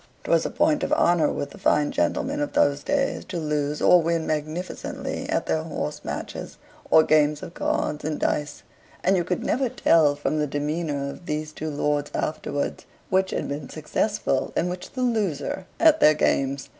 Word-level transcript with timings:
'Twas 0.23 0.47
a 0.47 0.49
point 0.49 0.81
of 0.81 0.91
honor 0.93 1.31
with 1.31 1.51
the 1.51 1.59
fine 1.59 1.91
gentlemen 1.91 2.39
of 2.39 2.53
those 2.53 2.81
days 2.81 3.23
to 3.23 3.37
lose 3.37 3.83
or 3.83 4.01
win 4.01 4.25
magnificently 4.25 5.29
at 5.29 5.45
their 5.45 5.61
horse 5.61 6.03
matches, 6.03 6.57
or 6.89 7.03
games 7.03 7.43
of 7.43 7.53
cards 7.53 8.03
and 8.03 8.19
dice 8.19 8.63
and 9.03 9.15
you 9.15 9.23
could 9.23 9.43
never 9.45 9.69
tell, 9.69 10.15
from 10.15 10.39
the 10.39 10.47
demeanor 10.47 11.07
of 11.11 11.27
these 11.27 11.53
two 11.53 11.69
lords 11.69 12.09
afterwards, 12.15 12.87
which 13.11 13.29
had 13.29 13.47
been 13.47 13.69
successful 13.69 14.51
and 14.55 14.71
which 14.71 14.89
the 14.93 15.03
loser 15.03 15.67
at 15.79 15.99
their 15.99 16.15
games. 16.15 16.69